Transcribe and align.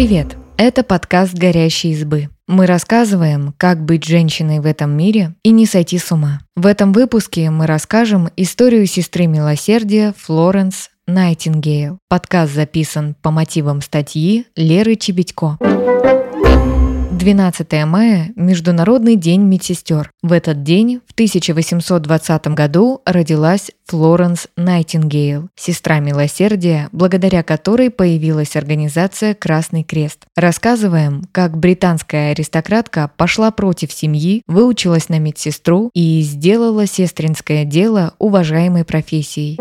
Привет! 0.00 0.34
Это 0.56 0.82
подкаст 0.82 1.34
«Горящие 1.34 1.92
избы». 1.92 2.30
Мы 2.48 2.64
рассказываем, 2.64 3.52
как 3.58 3.84
быть 3.84 4.06
женщиной 4.06 4.60
в 4.60 4.64
этом 4.64 4.92
мире 4.96 5.34
и 5.42 5.50
не 5.50 5.66
сойти 5.66 5.98
с 5.98 6.10
ума. 6.10 6.40
В 6.56 6.64
этом 6.64 6.94
выпуске 6.94 7.50
мы 7.50 7.66
расскажем 7.66 8.30
историю 8.34 8.86
сестры 8.86 9.26
милосердия 9.26 10.14
Флоренс 10.16 10.88
Найтингейл. 11.06 11.98
Подкаст 12.08 12.54
записан 12.54 13.14
по 13.20 13.30
мотивам 13.30 13.82
статьи 13.82 14.46
Леры 14.56 14.96
Чебедько. 14.96 15.58
12 17.10 17.72
мая– 17.86 18.30
Международный 18.36 19.16
день 19.16 19.42
медсестер. 19.42 20.10
В 20.22 20.32
этот 20.32 20.62
день, 20.62 21.00
в 21.06 21.12
1820 21.12 22.46
году, 22.48 23.02
родилась 23.04 23.72
Флоренс 23.86 24.46
Найтингейл, 24.56 25.48
сестра 25.56 25.98
милосердия, 25.98 26.88
благодаря 26.92 27.42
которой 27.42 27.90
появилась 27.90 28.54
организация 28.54 29.34
«Красный 29.34 29.82
крест». 29.82 30.26
Рассказываем, 30.36 31.24
как 31.32 31.58
британская 31.58 32.30
аристократка 32.30 33.10
пошла 33.16 33.50
против 33.50 33.92
семьи, 33.92 34.42
выучилась 34.46 35.08
на 35.08 35.18
медсестру 35.18 35.90
и 35.92 36.22
сделала 36.22 36.86
сестринское 36.86 37.64
дело 37.64 38.14
уважаемой 38.18 38.84
профессией. 38.84 39.58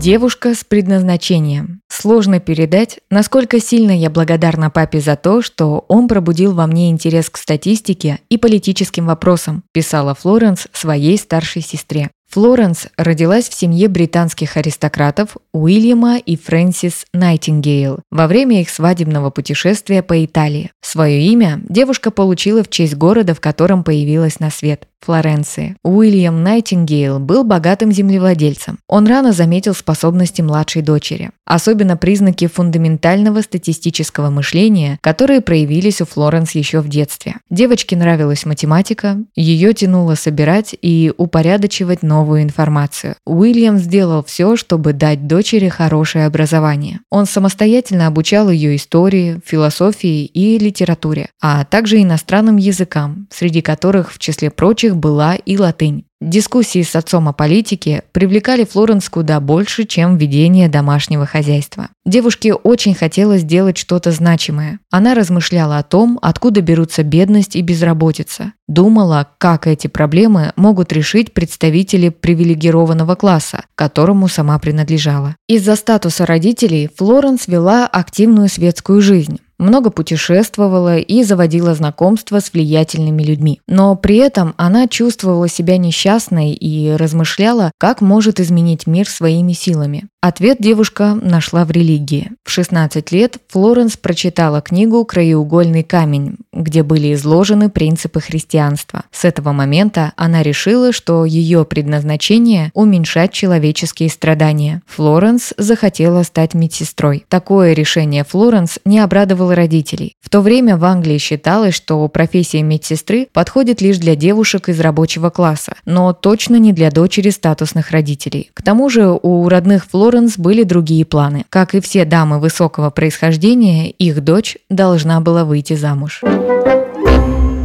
Девушка 0.00 0.54
с 0.54 0.62
предназначением. 0.62 1.80
Сложно 1.88 2.38
передать, 2.38 3.00
насколько 3.10 3.60
сильно 3.60 3.90
я 3.90 4.10
благодарна 4.10 4.70
папе 4.70 5.00
за 5.00 5.16
то, 5.16 5.42
что 5.42 5.84
он 5.88 6.06
пробудил 6.06 6.54
во 6.54 6.68
мне 6.68 6.90
интерес 6.90 7.28
к 7.28 7.36
статистике 7.36 8.20
и 8.28 8.38
политическим 8.38 9.06
вопросам, 9.06 9.64
писала 9.72 10.14
Флоренс 10.14 10.68
своей 10.72 11.18
старшей 11.18 11.62
сестре. 11.62 12.10
Флоренс 12.30 12.86
родилась 12.96 13.48
в 13.48 13.54
семье 13.54 13.88
британских 13.88 14.56
аристократов 14.56 15.36
Уильяма 15.52 16.18
и 16.18 16.36
Фрэнсис 16.36 17.06
Найтингейл 17.12 18.00
во 18.12 18.28
время 18.28 18.60
их 18.60 18.70
свадебного 18.70 19.30
путешествия 19.30 20.04
по 20.04 20.24
Италии. 20.24 20.70
Свое 20.80 21.22
имя 21.22 21.60
девушка 21.68 22.12
получила 22.12 22.62
в 22.62 22.70
честь 22.70 22.94
города, 22.94 23.34
в 23.34 23.40
котором 23.40 23.82
появилась 23.82 24.38
на 24.38 24.50
свет– 24.50 24.86
Флоренции. 25.00 25.76
Уильям 25.82 26.42
Найтингейл 26.42 27.18
был 27.18 27.44
богатым 27.44 27.92
землевладельцем. 27.92 28.78
Он 28.88 29.06
рано 29.06 29.32
заметил 29.32 29.74
способности 29.74 30.42
младшей 30.42 30.82
дочери, 30.82 31.30
особенно 31.44 31.96
признаки 31.96 32.46
фундаментального 32.46 33.40
статистического 33.40 34.30
мышления, 34.30 34.98
которые 35.00 35.40
проявились 35.40 36.00
у 36.00 36.04
Флоренс 36.04 36.52
еще 36.52 36.80
в 36.80 36.88
детстве. 36.88 37.36
Девочке 37.48 37.96
нравилась 37.96 38.44
математика, 38.44 39.18
ее 39.34 39.72
тянуло 39.72 40.14
собирать 40.14 40.74
и 40.80 41.12
упорядочивать 41.16 42.02
новую 42.02 42.42
информацию. 42.42 43.14
Уильям 43.24 43.78
сделал 43.78 44.22
все, 44.24 44.56
чтобы 44.56 44.92
дать 44.92 45.26
дочери 45.26 45.68
хорошее 45.68 46.26
образование. 46.26 47.00
Он 47.10 47.24
самостоятельно 47.24 48.06
обучал 48.06 48.50
ее 48.50 48.76
истории, 48.76 49.40
философии 49.44 50.26
и 50.26 50.58
литературе, 50.58 51.30
а 51.40 51.64
также 51.64 52.02
иностранным 52.02 52.56
языкам, 52.56 53.26
среди 53.30 53.62
которых 53.62 54.12
в 54.12 54.18
числе 54.18 54.50
прочих 54.50 54.87
была 54.96 55.34
и 55.34 55.56
латынь. 55.56 56.04
Дискуссии 56.20 56.82
с 56.82 56.96
отцом 56.96 57.28
о 57.28 57.32
политике 57.32 58.02
привлекали 58.10 58.64
Флоренс 58.64 59.08
куда 59.08 59.38
больше, 59.38 59.84
чем 59.84 60.16
ведение 60.16 60.68
домашнего 60.68 61.26
хозяйства. 61.26 61.90
Девушке 62.04 62.54
очень 62.54 62.94
хотелось 62.94 63.42
сделать 63.42 63.78
что-то 63.78 64.10
значимое. 64.10 64.80
Она 64.90 65.14
размышляла 65.14 65.78
о 65.78 65.84
том, 65.84 66.18
откуда 66.20 66.60
берутся 66.60 67.04
бедность 67.04 67.54
и 67.54 67.62
безработица. 67.62 68.52
Думала, 68.66 69.28
как 69.38 69.68
эти 69.68 69.86
проблемы 69.86 70.52
могут 70.56 70.92
решить 70.92 71.32
представители 71.32 72.08
привилегированного 72.08 73.14
класса, 73.14 73.66
которому 73.76 74.26
сама 74.26 74.58
принадлежала. 74.58 75.36
Из-за 75.46 75.76
статуса 75.76 76.26
родителей 76.26 76.90
Флоренс 76.96 77.46
вела 77.46 77.86
активную 77.86 78.48
светскую 78.48 79.02
жизнь 79.02 79.38
много 79.58 79.90
путешествовала 79.90 80.98
и 80.98 81.22
заводила 81.22 81.74
знакомства 81.74 82.40
с 82.40 82.52
влиятельными 82.52 83.22
людьми. 83.22 83.60
Но 83.66 83.96
при 83.96 84.16
этом 84.16 84.54
она 84.56 84.88
чувствовала 84.88 85.48
себя 85.48 85.78
несчастной 85.78 86.52
и 86.52 86.92
размышляла, 86.92 87.72
как 87.78 88.00
может 88.00 88.40
изменить 88.40 88.86
мир 88.86 89.08
своими 89.08 89.52
силами. 89.52 90.08
Ответ 90.20 90.56
девушка 90.58 91.14
нашла 91.14 91.64
в 91.64 91.70
религии. 91.70 92.32
В 92.42 92.50
16 92.50 93.12
лет 93.12 93.36
Флоренс 93.50 93.96
прочитала 93.96 94.60
книгу 94.60 95.04
«Краеугольный 95.04 95.84
камень», 95.84 96.38
где 96.52 96.82
были 96.82 97.14
изложены 97.14 97.70
принципы 97.70 98.20
христианства. 98.20 99.04
С 99.12 99.24
этого 99.24 99.52
момента 99.52 100.12
она 100.16 100.42
решила, 100.42 100.90
что 100.90 101.24
ее 101.24 101.64
предназначение– 101.64 102.72
уменьшать 102.74 103.30
человеческие 103.30 104.08
страдания. 104.08 104.82
Флоренс 104.88 105.54
захотела 105.56 106.24
стать 106.24 106.52
медсестрой. 106.52 107.24
Такое 107.28 107.72
решение 107.74 108.24
Флоренс 108.24 108.80
не 108.84 108.98
обрадовало 108.98 109.54
родителей. 109.54 110.14
В 110.20 110.30
то 110.30 110.40
время 110.40 110.76
в 110.76 110.84
Англии 110.84 111.18
считалось, 111.18 111.76
что 111.76 112.08
профессия 112.08 112.62
медсестры 112.62 113.28
подходит 113.32 113.80
лишь 113.80 113.98
для 113.98 114.16
девушек 114.16 114.68
из 114.68 114.80
рабочего 114.80 115.30
класса, 115.30 115.74
но 115.84 116.12
точно 116.12 116.56
не 116.56 116.72
для 116.72 116.90
дочери 116.90 117.30
статусных 117.30 117.92
родителей. 117.92 118.50
К 118.52 118.62
тому 118.62 118.88
же 118.88 119.16
у 119.22 119.48
родных 119.48 119.86
Флоренс 119.86 120.07
Флоренс 120.08 120.38
были 120.38 120.62
другие 120.62 121.04
планы. 121.04 121.44
Как 121.50 121.74
и 121.74 121.80
все 121.80 122.06
дамы 122.06 122.40
высокого 122.40 122.88
происхождения, 122.88 123.90
их 123.90 124.24
дочь 124.24 124.56
должна 124.70 125.20
была 125.20 125.44
выйти 125.44 125.74
замуж. 125.74 126.22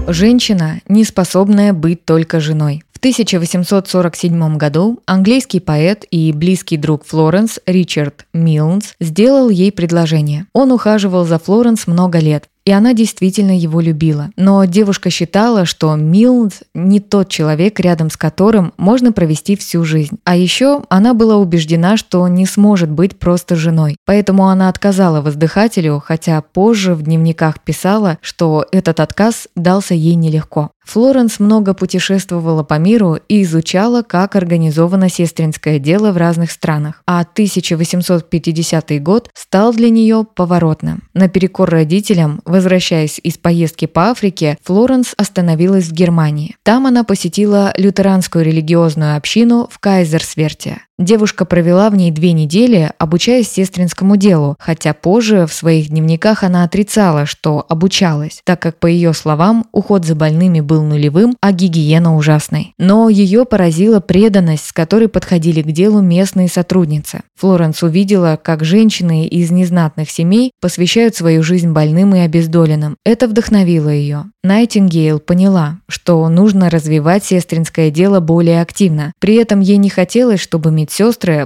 Женщина, 0.09 0.81
не 0.89 1.05
способная 1.05 1.71
быть 1.71 2.03
только 2.03 2.41
женой. 2.41 2.83
В 2.91 2.97
1847 2.97 4.57
году 4.57 4.99
английский 5.05 5.61
поэт 5.61 6.03
и 6.11 6.33
близкий 6.33 6.75
друг 6.75 7.05
Флоренс 7.05 7.59
Ричард 7.65 8.25
Милнс 8.33 8.95
сделал 8.99 9.47
ей 9.47 9.71
предложение. 9.71 10.45
Он 10.51 10.73
ухаживал 10.73 11.23
за 11.23 11.39
Флоренс 11.39 11.87
много 11.87 12.19
лет, 12.19 12.49
и 12.65 12.71
она 12.71 12.93
действительно 12.93 13.57
его 13.57 13.81
любила. 13.81 14.29
Но 14.37 14.63
девушка 14.65 15.09
считала, 15.09 15.65
что 15.65 15.95
Милд 15.95 16.53
не 16.73 16.99
тот 16.99 17.29
человек, 17.29 17.79
рядом 17.79 18.09
с 18.09 18.17
которым 18.17 18.73
можно 18.77 19.11
провести 19.11 19.55
всю 19.55 19.83
жизнь. 19.83 20.17
А 20.23 20.35
еще 20.35 20.83
она 20.89 21.13
была 21.13 21.37
убеждена, 21.37 21.97
что 21.97 22.27
не 22.27 22.45
сможет 22.45 22.89
быть 22.89 23.19
просто 23.19 23.55
женой. 23.55 23.97
Поэтому 24.05 24.47
она 24.47 24.69
отказала 24.69 25.21
воздыхателю, 25.21 26.01
хотя 26.05 26.41
позже 26.41 26.95
в 26.95 27.03
дневниках 27.03 27.59
писала, 27.59 28.17
что 28.21 28.65
этот 28.71 28.99
отказ 28.99 29.47
дался 29.55 29.93
ей 29.93 30.15
нелегко. 30.15 30.71
Флоренс 30.85 31.39
много 31.39 31.73
путешествовала 31.73 32.63
по 32.63 32.77
миру 32.77 33.19
и 33.27 33.43
изучала, 33.43 34.01
как 34.01 34.35
организовано 34.35 35.09
сестринское 35.09 35.79
дело 35.79 36.11
в 36.11 36.17
разных 36.17 36.51
странах, 36.51 37.01
а 37.05 37.21
1850 37.21 39.01
год 39.01 39.29
стал 39.33 39.73
для 39.73 39.89
нее 39.89 40.25
поворотным. 40.35 41.03
Наперекор 41.13 41.69
родителям, 41.69 42.41
возвращаясь 42.45 43.19
из 43.23 43.37
поездки 43.37 43.85
по 43.85 44.09
Африке, 44.09 44.57
Флоренс 44.63 45.13
остановилась 45.17 45.85
в 45.85 45.93
Германии. 45.93 46.55
Там 46.63 46.85
она 46.85 47.03
посетила 47.03 47.73
лютеранскую 47.77 48.43
религиозную 48.45 49.15
общину 49.15 49.67
в 49.71 49.79
Кайзерсверте. 49.79 50.81
Девушка 51.03 51.43
провела 51.43 51.89
в 51.89 51.97
ней 51.97 52.11
две 52.11 52.31
недели, 52.31 52.89
обучаясь 52.97 53.51
сестринскому 53.51 54.15
делу, 54.15 54.55
хотя 54.57 54.93
позже 54.93 55.45
в 55.45 55.51
своих 55.51 55.89
дневниках 55.89 56.43
она 56.43 56.63
отрицала, 56.63 57.25
что 57.25 57.65
обучалась, 57.67 58.39
так 58.45 58.61
как, 58.61 58.79
по 58.79 58.87
ее 58.87 59.11
словам, 59.11 59.65
уход 59.73 60.05
за 60.05 60.15
больными 60.15 60.61
был 60.61 60.81
нулевым, 60.81 61.35
а 61.41 61.51
гигиена 61.51 62.15
ужасной. 62.15 62.73
Но 62.77 63.09
ее 63.09 63.43
поразила 63.43 63.99
преданность, 63.99 64.67
с 64.67 64.71
которой 64.71 65.09
подходили 65.09 65.61
к 65.61 65.73
делу 65.73 65.99
местные 65.99 66.47
сотрудницы. 66.47 67.23
Флоренс 67.37 67.83
увидела, 67.83 68.39
как 68.41 68.63
женщины 68.63 69.25
из 69.25 69.51
незнатных 69.51 70.09
семей 70.09 70.51
посвящают 70.61 71.17
свою 71.17 71.43
жизнь 71.43 71.71
больным 71.71 72.15
и 72.15 72.19
обездоленным. 72.19 72.95
Это 73.03 73.27
вдохновило 73.27 73.89
ее. 73.89 74.27
Найтингейл 74.45 75.19
поняла, 75.19 75.79
что 75.89 76.27
нужно 76.29 76.69
развивать 76.69 77.25
сестринское 77.25 77.89
дело 77.91 78.21
более 78.21 78.61
активно. 78.61 79.11
При 79.19 79.35
этом 79.35 79.59
ей 79.59 79.77
не 79.77 79.89
хотелось, 79.89 80.39
чтобы 80.39 80.71
медсестры 80.71 80.92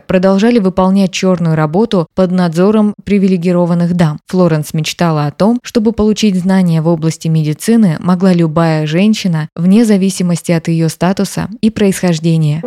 продолжали 0.05 0.59
выполнять 0.59 1.11
черную 1.11 1.55
работу 1.55 2.07
под 2.15 2.31
надзором 2.31 2.93
привилегированных 3.03 3.93
дам. 3.95 4.19
Флоренс 4.27 4.73
мечтала 4.73 5.25
о 5.25 5.31
том, 5.31 5.59
чтобы 5.63 5.93
получить 5.93 6.35
знания 6.35 6.81
в 6.81 6.87
области 6.87 7.29
медицины 7.29 7.95
могла 7.99 8.33
любая 8.33 8.85
женщина, 8.85 9.47
вне 9.55 9.85
зависимости 9.85 10.51
от 10.51 10.67
ее 10.67 10.89
статуса 10.89 11.47
и 11.61 11.69
происхождения. 11.69 12.61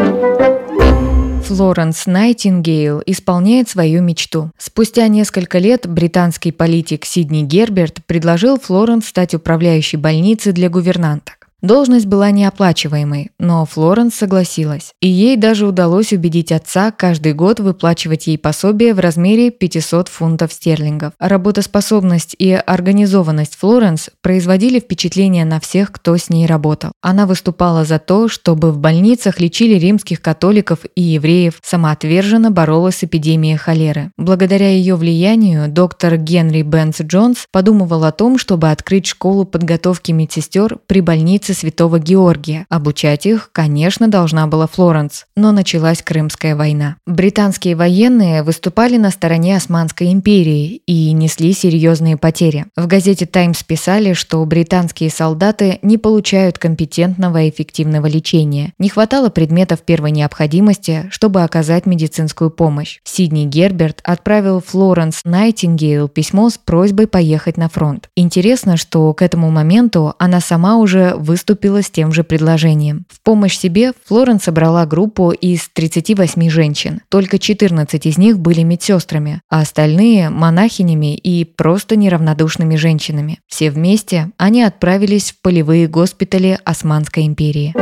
Флоренс 1.45 2.07
Найтингейл 2.07 3.03
исполняет 3.05 3.69
свою 3.69 4.03
мечту. 4.03 4.51
Спустя 4.57 5.09
несколько 5.09 5.59
лет 5.59 5.87
британский 5.87 6.53
политик 6.53 7.05
Сидни 7.05 7.43
Герберт 7.43 7.99
предложил 8.07 8.59
Флоренс 8.59 9.07
стать 9.07 9.35
управляющей 9.35 9.99
больницей 9.99 10.53
для 10.53 10.71
гувернанток. 10.71 11.49
Должность 11.63 12.07
была 12.07 12.31
неоплачиваемой, 12.31 13.33
но 13.41 13.65
Флоренс 13.65 14.15
согласилась. 14.15 14.93
И 15.01 15.09
ей 15.09 15.37
даже 15.37 15.67
удалось 15.67 16.13
убедить 16.13 16.53
отца 16.53 16.93
каждый 16.93 17.33
год 17.33 17.59
выплачивать 17.59 18.27
ей 18.27 18.39
пособие 18.39 18.95
в 18.95 19.01
размере 19.01 19.51
500 19.51 20.09
фунтов 20.09 20.53
стерлингов. 20.53 21.15
Работоспособность 21.19 22.37
и 22.39 22.53
организованность 22.53 23.57
Флоренс 23.57 24.11
производили 24.21 24.79
впечатление 24.79 25.45
на 25.45 25.59
всех, 25.59 25.91
кто 25.91 26.17
с 26.17 26.29
ней 26.29 26.47
работал. 26.47 26.93
Она 27.01 27.27
выступала 27.27 27.85
за 27.85 27.99
то, 27.99 28.29
чтобы 28.29 28.71
в 28.71 28.79
больницах 28.79 29.41
лечили 29.41 29.79
римских 29.79 30.21
католиков 30.21 30.81
и 30.95 31.03
евреев, 31.03 31.59
самоотверженно 31.63 32.51
боролась 32.51 32.97
с 32.97 33.05
эпидемией 33.05 33.57
холеры. 33.57 34.13
Благодаря 34.19 34.69
ее 34.69 34.97
влиянию 34.97 35.69
доктор 35.69 36.17
Генри 36.19 36.63
Бенс 36.63 37.01
Джонс 37.01 37.47
подумывал 37.51 38.05
о 38.05 38.13
том, 38.13 38.37
чтобы 38.37 38.71
открыть 38.71 39.07
школу 39.07 39.47
подготовки 39.47 40.13
медсестер 40.13 40.79
при 40.87 41.01
больнице 41.01 41.55
Святого 41.55 41.99
Георгия. 41.99 42.67
Обучать 42.69 43.27
их, 43.31 43.51
конечно, 43.53 44.09
должна 44.09 44.47
была 44.47 44.67
Флоренс, 44.67 45.27
но 45.37 45.53
началась 45.53 46.03
Крымская 46.03 46.55
война. 46.55 46.97
Британские 47.07 47.77
военные 47.77 48.43
выступали 48.43 48.97
на 48.97 49.11
стороне 49.11 49.57
Османской 49.57 50.13
империи 50.13 50.83
и 50.87 51.13
несли 51.13 51.53
серьезные 51.53 52.17
потери. 52.17 52.67
В 52.77 52.87
газете 52.87 53.27
«Таймс» 53.27 53.63
писали, 53.63 54.13
что 54.13 54.45
британские 54.45 55.11
солдаты 55.11 55.79
не 55.83 55.99
получают 55.99 56.59
компетентного 56.59 57.43
и 57.43 57.51
эффективного 57.51 58.07
лечения. 58.07 58.73
Не 58.79 58.89
хватало 58.89 59.29
предметов 59.31 59.81
первой 59.83 60.11
необходимости, 60.11 61.09
чтобы 61.11 61.43
оказать 61.43 61.87
медицинскую 61.87 62.51
помощь. 62.51 63.01
Сидни 63.05 63.45
Герберт 63.45 64.01
отправил 64.05 64.61
Флоренс 64.61 65.21
Найтингейл 65.25 66.09
письмо 66.09 66.51
с 66.51 66.59
просьбой 66.59 67.07
поехать 67.07 67.57
на 67.57 67.69
фронт. 67.69 68.09
Интересно, 68.17 68.77
что 68.77 69.13
к 69.15 69.23
этому 69.23 69.51
моменту 69.51 70.15
она 70.19 70.41
сама 70.41 70.77
уже 70.77 71.15
выступила 71.17 71.83
с 71.83 71.91
тем 71.91 72.13
же 72.13 72.25
предложением. 72.25 73.05
В 73.09 73.20
помощь 73.23 73.57
себе 73.57 73.93
Флоренс 74.07 74.45
собрала 74.45 74.87
группу 74.87 75.31
из 75.31 75.69
38 75.73 76.49
женщин. 76.51 77.01
Только 77.09 77.39
14 77.39 78.07
из 78.07 78.19
них 78.19 78.39
были 78.39 78.63
медсестрами, 78.63 79.43
а 79.49 79.61
остальные– 79.61 80.29
монахинями 80.31 81.15
и 81.15 81.45
просто 81.45 81.97
неравнодушными 81.97 82.77
женщинами. 82.77 83.41
Все 83.47 83.71
вместе 83.71 84.31
они 84.37 84.63
отправились 84.63 85.33
в 85.33 85.41
полевые 85.41 85.87
госпитали 85.87 86.59
Османской 86.65 87.27
империи. 87.27 87.75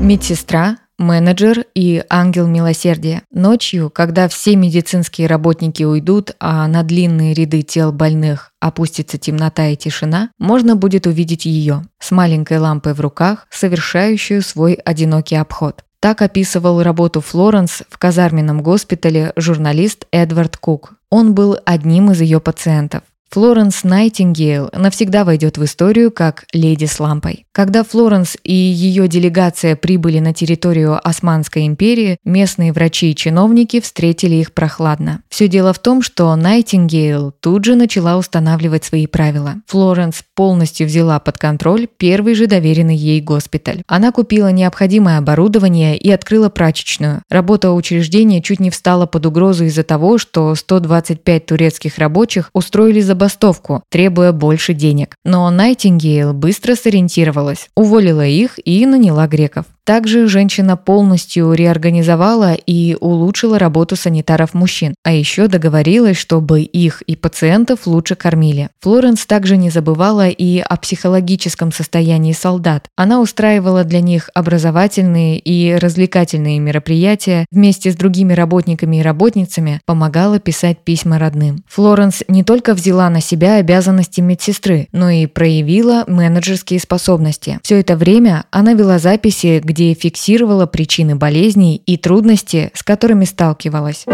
Медсестра, 0.00 0.78
менеджер 0.98 1.64
и 1.74 2.04
ангел 2.10 2.46
милосердия. 2.46 3.22
Ночью, 3.30 3.90
когда 3.90 4.28
все 4.28 4.56
медицинские 4.56 5.28
работники 5.28 5.82
уйдут, 5.82 6.32
а 6.40 6.66
на 6.66 6.82
длинные 6.82 7.34
ряды 7.34 7.62
тел 7.62 7.92
больных 7.92 8.52
опустится 8.60 9.16
темнота 9.16 9.68
и 9.68 9.76
тишина, 9.76 10.30
можно 10.38 10.76
будет 10.76 11.06
увидеть 11.06 11.46
ее 11.46 11.84
с 12.00 12.10
маленькой 12.10 12.58
лампой 12.58 12.94
в 12.94 13.00
руках, 13.00 13.46
совершающую 13.50 14.42
свой 14.42 14.74
одинокий 14.74 15.36
обход. 15.36 15.84
Так 16.00 16.22
описывал 16.22 16.82
работу 16.82 17.20
Флоренс 17.20 17.82
в 17.88 17.98
казарменном 17.98 18.62
госпитале 18.62 19.32
журналист 19.36 20.06
Эдвард 20.12 20.56
Кук. 20.56 20.94
Он 21.10 21.34
был 21.34 21.58
одним 21.64 22.12
из 22.12 22.20
ее 22.20 22.40
пациентов. 22.40 23.02
Флоренс 23.30 23.84
Найтингейл 23.84 24.70
навсегда 24.72 25.24
войдет 25.24 25.58
в 25.58 25.64
историю 25.64 26.10
как 26.10 26.44
леди 26.54 26.86
с 26.86 26.98
лампой. 26.98 27.44
Когда 27.52 27.84
Флоренс 27.84 28.36
и 28.42 28.54
ее 28.54 29.06
делегация 29.06 29.76
прибыли 29.76 30.18
на 30.18 30.32
территорию 30.32 30.98
Османской 31.06 31.66
империи, 31.66 32.16
местные 32.24 32.72
врачи 32.72 33.10
и 33.10 33.14
чиновники 33.14 33.80
встретили 33.80 34.36
их 34.36 34.52
прохладно. 34.52 35.22
Все 35.28 35.46
дело 35.46 35.74
в 35.74 35.78
том, 35.78 36.00
что 36.00 36.34
Найтингейл 36.36 37.32
тут 37.40 37.64
же 37.66 37.74
начала 37.74 38.16
устанавливать 38.16 38.84
свои 38.84 39.06
правила. 39.06 39.56
Флоренс 39.66 40.22
полностью 40.34 40.86
взяла 40.86 41.18
под 41.18 41.36
контроль 41.36 41.86
первый 41.98 42.34
же 42.34 42.46
доверенный 42.46 42.96
ей 42.96 43.20
госпиталь. 43.20 43.82
Она 43.86 44.10
купила 44.10 44.48
необходимое 44.52 45.18
оборудование 45.18 45.98
и 45.98 46.10
открыла 46.10 46.48
прачечную. 46.48 47.22
Работа 47.28 47.72
учреждения 47.72 48.40
чуть 48.40 48.60
не 48.60 48.70
встала 48.70 49.04
под 49.04 49.26
угрозу 49.26 49.64
из-за 49.64 49.82
того, 49.82 50.16
что 50.16 50.54
125 50.54 51.46
турецких 51.46 51.98
рабочих 51.98 52.48
устроили 52.54 53.02
за 53.02 53.17
забастовку, 53.18 53.82
требуя 53.90 54.32
больше 54.32 54.74
денег. 54.74 55.16
Но 55.24 55.50
Найтингейл 55.50 56.32
быстро 56.32 56.76
сориентировалась, 56.76 57.68
уволила 57.74 58.24
их 58.24 58.58
и 58.64 58.86
наняла 58.86 59.26
греков. 59.26 59.66
Также 59.88 60.28
женщина 60.28 60.76
полностью 60.76 61.54
реорганизовала 61.54 62.52
и 62.52 62.94
улучшила 63.00 63.58
работу 63.58 63.96
санитаров-мужчин, 63.96 64.94
а 65.02 65.12
еще 65.12 65.48
договорилась, 65.48 66.18
чтобы 66.18 66.60
их 66.60 67.00
и 67.06 67.16
пациентов 67.16 67.86
лучше 67.86 68.14
кормили. 68.14 68.68
Флоренс 68.82 69.24
также 69.24 69.56
не 69.56 69.70
забывала 69.70 70.28
и 70.28 70.58
о 70.58 70.76
психологическом 70.76 71.72
состоянии 71.72 72.34
солдат. 72.34 72.88
Она 72.96 73.22
устраивала 73.22 73.82
для 73.82 74.02
них 74.02 74.28
образовательные 74.34 75.38
и 75.38 75.74
развлекательные 75.76 76.58
мероприятия, 76.58 77.46
вместе 77.50 77.90
с 77.90 77.96
другими 77.96 78.34
работниками 78.34 78.96
и 78.96 79.02
работницами 79.02 79.80
помогала 79.86 80.38
писать 80.38 80.84
письма 80.84 81.18
родным. 81.18 81.64
Флоренс 81.66 82.24
не 82.28 82.44
только 82.44 82.74
взяла 82.74 83.07
на 83.08 83.20
себя 83.20 83.56
обязанности 83.56 84.20
медсестры, 84.20 84.88
но 84.92 85.10
и 85.10 85.26
проявила 85.26 86.04
менеджерские 86.06 86.80
способности. 86.80 87.58
Все 87.62 87.80
это 87.80 87.96
время 87.96 88.44
она 88.50 88.74
вела 88.74 88.98
записи, 88.98 89.60
где 89.62 89.94
фиксировала 89.94 90.66
причины 90.66 91.16
болезней 91.16 91.76
и 91.76 91.96
трудности, 91.96 92.70
с 92.74 92.82
которыми 92.82 93.24
сталкивалась. 93.24 94.04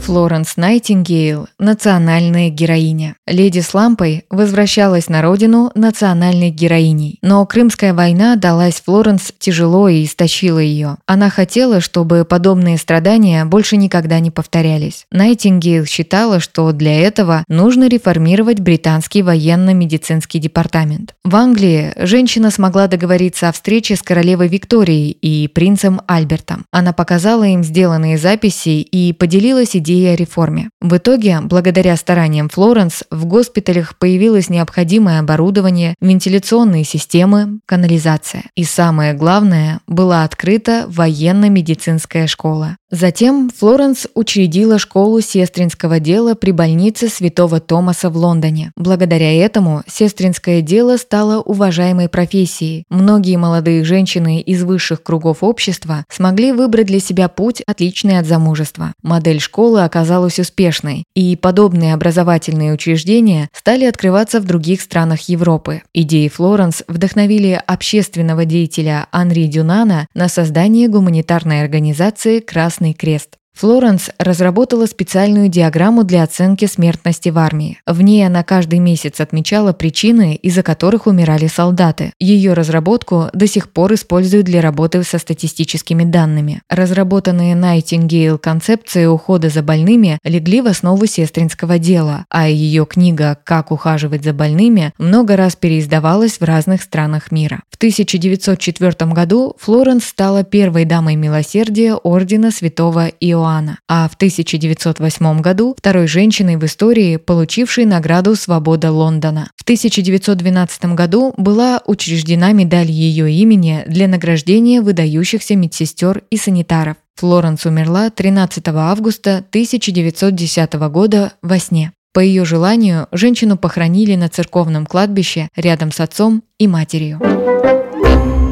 Флоренс 0.00 0.56
Найтингейл– 0.56 1.48
национальная 1.58 2.48
героиня. 2.48 3.16
Леди 3.26 3.60
с 3.60 3.74
лампой 3.74 4.24
возвращалась 4.30 5.08
на 5.08 5.20
родину 5.20 5.70
национальной 5.74 6.48
героиней. 6.50 7.18
Но 7.20 7.44
Крымская 7.44 7.92
война 7.92 8.36
далась 8.36 8.82
Флоренс 8.86 9.32
тяжело 9.38 9.88
и 9.88 10.04
истощила 10.04 10.60
ее. 10.60 10.96
Она 11.06 11.28
хотела, 11.28 11.80
чтобы 11.82 12.24
подобные 12.24 12.78
страдания 12.78 13.44
больше 13.44 13.76
никогда 13.76 14.18
не 14.20 14.30
повторялись. 14.30 15.04
Найтингейл 15.10 15.84
считала, 15.84 16.40
что 16.40 16.72
для 16.72 16.98
этого 17.00 17.44
нужно 17.48 17.88
реформировать 17.88 18.60
британский 18.60 19.22
военно-медицинский 19.22 20.38
департамент. 20.38 21.14
В 21.24 21.36
Англии 21.36 21.92
женщина 21.98 22.50
смогла 22.50 22.86
договориться 22.86 23.48
о 23.48 23.52
встрече 23.52 23.94
с 23.96 24.02
королевой 24.02 24.48
Викторией 24.48 25.10
и 25.10 25.48
принцем 25.48 26.00
Альбертом. 26.06 26.64
Она 26.70 26.94
показала 26.94 27.44
им 27.44 27.62
сделанные 27.62 28.16
записи 28.16 28.80
и 28.80 29.12
поделилась 29.12 29.76
идеей 29.76 29.87
идеи 29.88 30.12
о 30.12 30.16
реформе. 30.16 30.70
В 30.80 30.96
итоге, 30.96 31.40
благодаря 31.42 31.96
стараниям 31.96 32.48
Флоренс, 32.48 33.04
в 33.10 33.24
госпиталях 33.24 33.96
появилось 33.96 34.50
необходимое 34.50 35.20
оборудование, 35.20 35.94
вентиляционные 36.00 36.84
системы, 36.84 37.60
канализация. 37.64 38.44
И 38.54 38.64
самое 38.64 39.14
главное, 39.14 39.80
была 39.86 40.24
открыта 40.24 40.84
военно-медицинская 40.88 42.26
школа. 42.26 42.76
Затем 42.90 43.50
Флоренс 43.54 44.06
учредила 44.14 44.78
школу 44.78 45.20
сестринского 45.20 46.00
дела 46.00 46.34
при 46.34 46.52
больнице 46.52 47.08
Святого 47.08 47.60
Томаса 47.60 48.08
в 48.08 48.16
Лондоне. 48.16 48.72
Благодаря 48.76 49.30
этому 49.32 49.82
сестринское 49.86 50.62
дело 50.62 50.96
стало 50.96 51.42
уважаемой 51.42 52.08
профессией. 52.08 52.84
Многие 52.88 53.36
молодые 53.36 53.84
женщины 53.84 54.40
из 54.40 54.62
высших 54.62 55.02
кругов 55.02 55.38
общества 55.42 56.04
смогли 56.08 56.52
выбрать 56.52 56.86
для 56.86 57.00
себя 57.00 57.28
путь, 57.28 57.62
отличный 57.66 58.18
от 58.18 58.26
замужества. 58.26 58.94
Модель 59.02 59.40
школы 59.40 59.77
оказалась 59.84 60.38
успешной, 60.38 61.04
и 61.14 61.36
подобные 61.36 61.94
образовательные 61.94 62.72
учреждения 62.72 63.48
стали 63.52 63.84
открываться 63.84 64.40
в 64.40 64.44
других 64.44 64.80
странах 64.80 65.28
Европы. 65.28 65.82
Идеи 65.92 66.28
Флоренс 66.28 66.82
вдохновили 66.88 67.60
общественного 67.66 68.44
деятеля 68.44 69.06
Анри 69.12 69.46
Дюнана 69.46 70.06
на 70.14 70.28
создание 70.28 70.88
гуманитарной 70.88 71.62
организации 71.62 72.40
«Красный 72.40 72.92
крест». 72.92 73.38
Флоренс 73.58 74.10
разработала 74.18 74.86
специальную 74.86 75.48
диаграмму 75.48 76.04
для 76.04 76.22
оценки 76.22 76.66
смертности 76.66 77.30
в 77.30 77.38
армии. 77.38 77.80
В 77.86 78.02
ней 78.02 78.24
она 78.24 78.44
каждый 78.44 78.78
месяц 78.78 79.20
отмечала 79.20 79.72
причины, 79.72 80.36
из-за 80.36 80.62
которых 80.62 81.08
умирали 81.08 81.48
солдаты. 81.48 82.12
Ее 82.20 82.52
разработку 82.52 83.30
до 83.32 83.48
сих 83.48 83.70
пор 83.70 83.94
используют 83.94 84.46
для 84.46 84.60
работы 84.60 85.02
со 85.02 85.18
статистическими 85.18 86.04
данными. 86.04 86.62
Разработанные 86.70 87.56
Найтингейл 87.56 88.38
концепции 88.38 89.06
ухода 89.06 89.48
за 89.48 89.64
больными 89.64 90.20
легли 90.22 90.60
в 90.60 90.68
основу 90.68 91.06
сестринского 91.06 91.80
дела, 91.80 92.26
а 92.30 92.48
ее 92.48 92.86
книга 92.86 93.38
«Как 93.42 93.72
ухаживать 93.72 94.22
за 94.22 94.32
больными» 94.32 94.92
много 94.98 95.36
раз 95.36 95.56
переиздавалась 95.56 96.38
в 96.38 96.44
разных 96.44 96.82
странах 96.82 97.32
мира. 97.32 97.64
В 97.70 97.76
1904 97.76 99.10
году 99.10 99.56
Флоренс 99.58 100.04
стала 100.04 100.44
первой 100.44 100.84
дамой 100.84 101.16
милосердия 101.16 101.94
Ордена 101.94 102.52
Святого 102.52 103.08
Иоанна 103.08 103.47
Иоанна, 103.48 103.78
а 103.88 104.08
в 104.08 104.14
1908 104.14 105.40
году 105.40 105.74
второй 105.76 106.06
женщиной 106.06 106.56
в 106.56 106.64
истории, 106.64 107.16
получившей 107.16 107.84
награду 107.86 108.36
«Свобода 108.36 108.92
Лондона». 108.92 109.50
В 109.56 109.62
1912 109.62 110.94
году 110.94 111.34
была 111.36 111.80
учреждена 111.86 112.52
медаль 112.52 112.90
ее 112.90 113.32
имени 113.32 113.84
для 113.86 114.08
награждения 114.08 114.82
выдающихся 114.82 115.56
медсестер 115.56 116.22
и 116.30 116.36
санитаров. 116.36 116.96
Флоренс 117.16 117.66
умерла 117.66 118.10
13 118.10 118.68
августа 118.68 119.38
1910 119.50 120.74
года 120.74 121.32
во 121.42 121.58
сне. 121.58 121.92
По 122.14 122.20
ее 122.20 122.44
желанию, 122.44 123.06
женщину 123.12 123.56
похоронили 123.56 124.14
на 124.14 124.28
церковном 124.28 124.86
кладбище 124.86 125.48
рядом 125.56 125.92
с 125.92 126.00
отцом 126.00 126.42
и 126.58 126.66
матерью. 126.66 127.20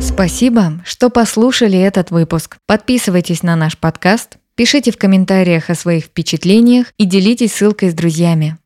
Спасибо, 0.00 0.80
что 0.84 1.10
послушали 1.10 1.78
этот 1.78 2.10
выпуск. 2.10 2.58
Подписывайтесь 2.66 3.42
на 3.42 3.56
наш 3.56 3.78
подкаст, 3.78 4.36
пишите 4.56 4.90
в 4.90 4.96
комментариях 4.96 5.70
о 5.70 5.74
своих 5.74 6.06
впечатлениях 6.06 6.92
и 6.98 7.04
делитесь 7.04 7.52
ссылкой 7.52 7.90
с 7.90 7.94
друзьями. 7.94 8.56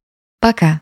Пока! 0.40 0.80